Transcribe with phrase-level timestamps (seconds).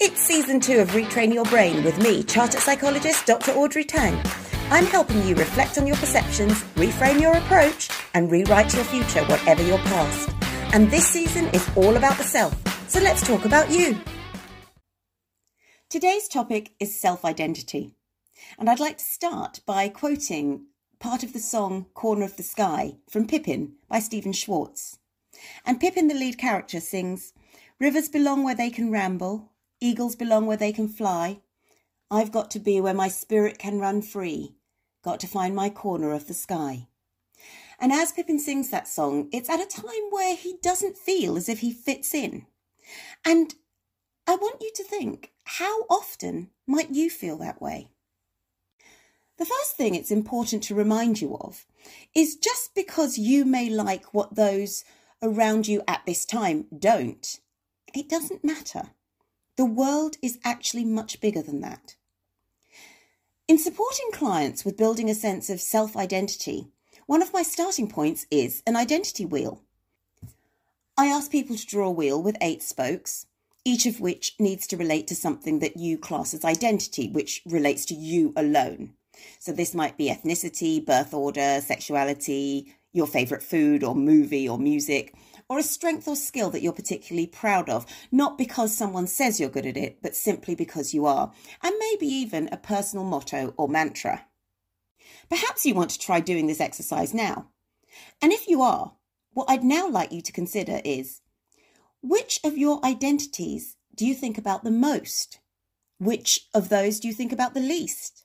[0.00, 3.50] It's season two of Retrain Your Brain with me, chartered psychologist Dr.
[3.50, 4.14] Audrey Tang.
[4.70, 9.60] I'm helping you reflect on your perceptions, reframe your approach, and rewrite your future, whatever
[9.64, 10.30] your past.
[10.72, 12.54] And this season is all about the self.
[12.88, 13.98] So let's talk about you.
[15.90, 17.96] Today's topic is self identity.
[18.56, 20.66] And I'd like to start by quoting
[21.00, 25.00] part of the song Corner of the Sky from Pippin by Stephen Schwartz.
[25.66, 27.32] And Pippin, the lead character, sings
[27.80, 29.50] Rivers belong where they can ramble,
[29.80, 31.40] Eagles belong where they can fly.
[32.10, 34.56] I've got to be where my spirit can run free.
[35.04, 36.88] Got to find my corner of the sky.
[37.78, 41.48] And as Pippin sings that song, it's at a time where he doesn't feel as
[41.48, 42.46] if he fits in.
[43.24, 43.54] And
[44.26, 47.90] I want you to think how often might you feel that way?
[49.38, 51.64] The first thing it's important to remind you of
[52.14, 54.84] is just because you may like what those
[55.22, 57.38] around you at this time don't,
[57.94, 58.90] it doesn't matter.
[59.58, 61.96] The world is actually much bigger than that.
[63.48, 66.68] In supporting clients with building a sense of self identity,
[67.06, 69.64] one of my starting points is an identity wheel.
[70.96, 73.26] I ask people to draw a wheel with eight spokes,
[73.64, 77.84] each of which needs to relate to something that you class as identity, which relates
[77.86, 78.94] to you alone.
[79.40, 85.14] So this might be ethnicity, birth order, sexuality, your favourite food or movie or music,
[85.48, 89.48] or a strength or skill that you're particularly proud of, not because someone says you're
[89.48, 91.32] good at it, but simply because you are,
[91.62, 94.26] and maybe even a personal motto or mantra.
[95.28, 97.48] Perhaps you want to try doing this exercise now.
[98.20, 98.94] And if you are,
[99.32, 101.20] what I'd now like you to consider is
[102.02, 105.40] which of your identities do you think about the most?
[105.98, 108.24] Which of those do you think about the least?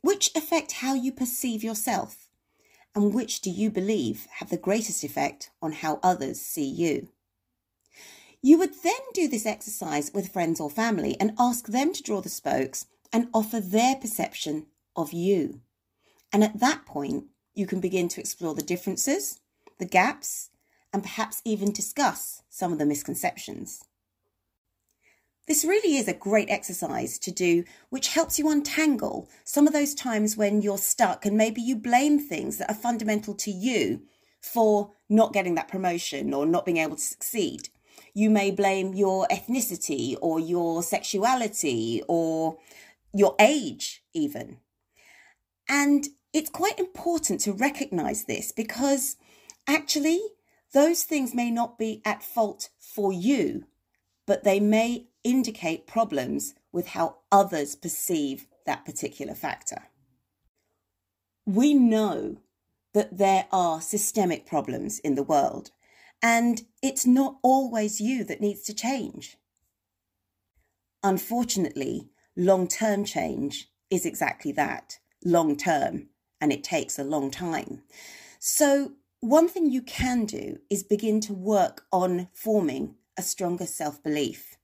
[0.00, 2.21] Which affect how you perceive yourself?
[2.94, 7.08] And which do you believe have the greatest effect on how others see you?
[8.42, 12.20] You would then do this exercise with friends or family and ask them to draw
[12.20, 15.60] the spokes and offer their perception of you.
[16.32, 19.40] And at that point, you can begin to explore the differences,
[19.78, 20.50] the gaps,
[20.92, 23.84] and perhaps even discuss some of the misconceptions.
[25.48, 29.94] This really is a great exercise to do, which helps you untangle some of those
[29.94, 34.02] times when you're stuck and maybe you blame things that are fundamental to you
[34.40, 37.70] for not getting that promotion or not being able to succeed.
[38.14, 42.58] You may blame your ethnicity or your sexuality or
[43.12, 44.58] your age, even.
[45.68, 49.16] And it's quite important to recognize this because
[49.66, 50.20] actually,
[50.72, 53.66] those things may not be at fault for you,
[54.26, 59.84] but they may indicate problems with how others perceive that particular factor.
[61.44, 62.38] We know
[62.94, 65.70] that there are systemic problems in the world,
[66.22, 69.36] and it's not always you that needs to change.
[71.02, 76.08] Unfortunately, long term change is exactly that long term,
[76.40, 77.82] and it takes a long time.
[78.38, 84.02] So, one thing you can do is begin to work on forming a stronger self
[84.02, 84.56] belief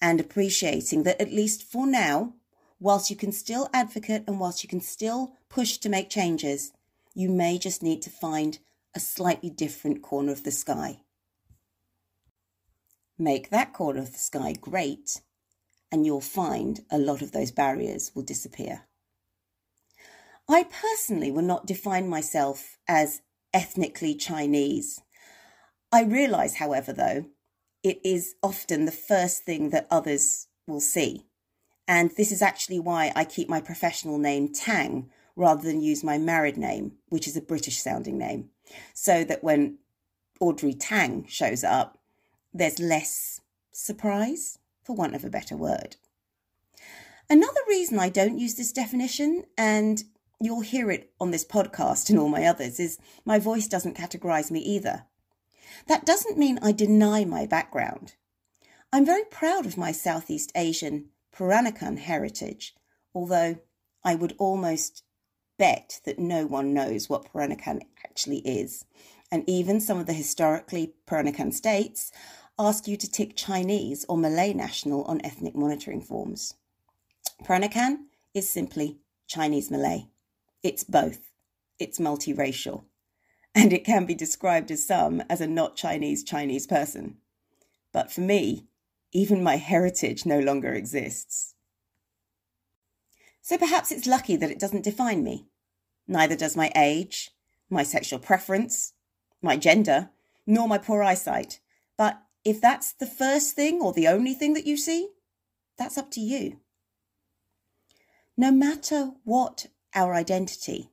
[0.00, 2.34] and appreciating that at least for now,
[2.80, 6.72] whilst you can still advocate and whilst you can still push to make changes,
[7.14, 8.58] you may just need to find
[8.94, 11.00] a slightly different corner of the sky.
[13.18, 15.20] Make that corner of the sky great,
[15.90, 18.82] and you'll find a lot of those barriers will disappear.
[20.48, 23.20] I personally will not define myself as
[23.52, 25.00] ethnically Chinese.
[25.90, 27.26] I realise, however, though,
[27.82, 31.26] it is often the first thing that others will see.
[31.86, 36.18] And this is actually why I keep my professional name Tang rather than use my
[36.18, 38.50] married name, which is a British sounding name,
[38.92, 39.78] so that when
[40.40, 41.98] Audrey Tang shows up,
[42.52, 43.40] there's less
[43.72, 45.96] surprise, for want of a better word.
[47.30, 50.02] Another reason I don't use this definition, and
[50.40, 54.50] you'll hear it on this podcast and all my others, is my voice doesn't categorize
[54.50, 55.04] me either.
[55.86, 58.14] That doesn't mean I deny my background.
[58.92, 62.74] I'm very proud of my Southeast Asian Peranakan heritage,
[63.14, 63.58] although
[64.02, 65.02] I would almost
[65.58, 68.84] bet that no one knows what Peranakan actually is.
[69.30, 72.10] And even some of the historically Peranakan states
[72.58, 76.54] ask you to tick Chinese or Malay national on ethnic monitoring forms.
[77.44, 80.08] Peranakan is simply Chinese Malay.
[80.62, 81.30] It's both.
[81.78, 82.84] It's multiracial
[83.54, 87.16] and it can be described as some as a not Chinese Chinese person.
[87.92, 88.66] But for me,
[89.12, 91.54] even my heritage no longer exists.
[93.40, 95.46] So perhaps it's lucky that it doesn't define me.
[96.06, 97.30] Neither does my age,
[97.70, 98.92] my sexual preference,
[99.40, 100.10] my gender,
[100.46, 101.60] nor my poor eyesight.
[101.96, 105.08] But if that's the first thing or the only thing that you see,
[105.76, 106.60] that's up to you.
[108.36, 110.90] No matter what our identity,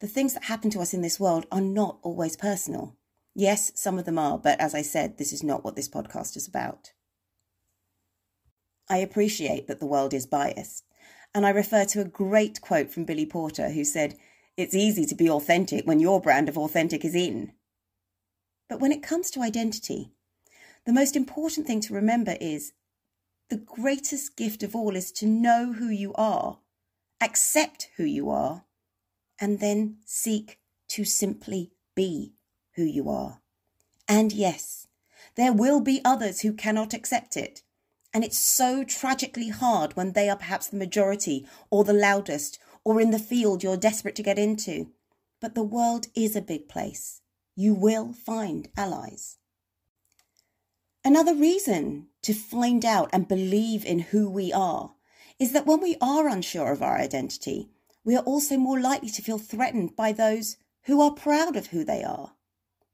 [0.00, 2.96] the things that happen to us in this world are not always personal.
[3.34, 6.36] Yes, some of them are, but as I said, this is not what this podcast
[6.36, 6.92] is about.
[8.88, 10.84] I appreciate that the world is biased,
[11.34, 14.16] and I refer to a great quote from Billy Porter who said,
[14.56, 17.52] It's easy to be authentic when your brand of authentic is in.
[18.68, 20.12] But when it comes to identity,
[20.86, 22.72] the most important thing to remember is
[23.48, 26.58] the greatest gift of all is to know who you are,
[27.20, 28.64] accept who you are,
[29.40, 30.58] and then seek
[30.88, 32.34] to simply be
[32.76, 33.40] who you are.
[34.06, 34.86] And yes,
[35.36, 37.62] there will be others who cannot accept it.
[38.12, 43.00] And it's so tragically hard when they are perhaps the majority or the loudest or
[43.00, 44.90] in the field you're desperate to get into.
[45.40, 47.22] But the world is a big place.
[47.54, 49.38] You will find allies.
[51.04, 54.94] Another reason to find out and believe in who we are
[55.38, 57.70] is that when we are unsure of our identity,
[58.04, 61.84] we are also more likely to feel threatened by those who are proud of who
[61.84, 62.32] they are.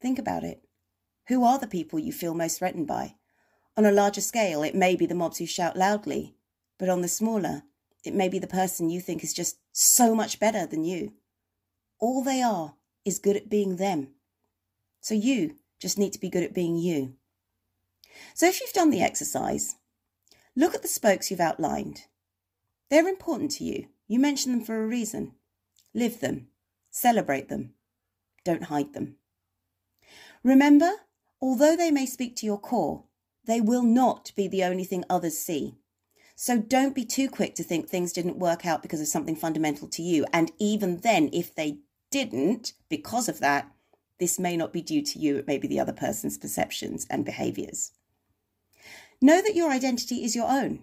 [0.00, 0.62] Think about it.
[1.28, 3.14] Who are the people you feel most threatened by?
[3.76, 6.34] On a larger scale, it may be the mobs who shout loudly,
[6.78, 7.62] but on the smaller,
[8.04, 11.12] it may be the person you think is just so much better than you.
[11.98, 12.74] All they are
[13.04, 14.08] is good at being them.
[15.00, 17.14] So you just need to be good at being you.
[18.34, 19.76] So if you've done the exercise,
[20.56, 22.06] look at the spokes you've outlined.
[22.90, 23.86] They're important to you.
[24.10, 25.34] You mention them for a reason.
[25.94, 26.48] Live them.
[26.90, 27.74] Celebrate them.
[28.44, 29.18] Don't hide them.
[30.42, 30.90] Remember,
[31.40, 33.04] although they may speak to your core,
[33.44, 35.76] they will not be the only thing others see.
[36.34, 39.86] So don't be too quick to think things didn't work out because of something fundamental
[39.86, 40.26] to you.
[40.32, 41.78] And even then, if they
[42.10, 43.70] didn't, because of that,
[44.18, 47.24] this may not be due to you, it may be the other person's perceptions and
[47.24, 47.92] behaviors.
[49.22, 50.80] Know that your identity is your own.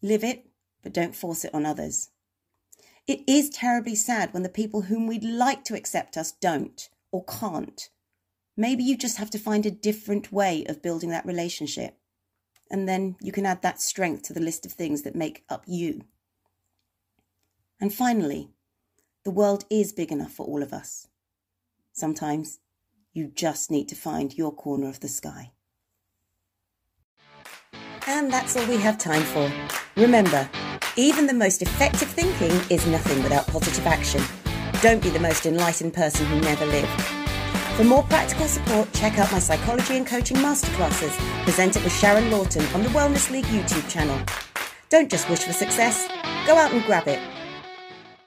[0.00, 0.46] Live it,
[0.82, 2.08] but don't force it on others.
[3.06, 7.24] It is terribly sad when the people whom we'd like to accept us don't or
[7.24, 7.90] can't.
[8.56, 11.98] Maybe you just have to find a different way of building that relationship.
[12.70, 15.64] And then you can add that strength to the list of things that make up
[15.66, 16.04] you.
[17.80, 18.50] And finally,
[19.24, 21.08] the world is big enough for all of us.
[21.92, 22.60] Sometimes
[23.12, 25.52] you just need to find your corner of the sky.
[28.06, 29.50] And that's all we have time for.
[29.96, 30.48] Remember,
[30.96, 34.22] even the most effective thinking is nothing without positive action.
[34.80, 37.02] Don't be the most enlightened person who never lived.
[37.76, 41.12] For more practical support, check out my psychology and coaching masterclasses
[41.44, 44.20] presented with Sharon Lawton on the Wellness League YouTube channel.
[44.88, 46.06] Don't just wish for success,
[46.46, 47.18] go out and grab it.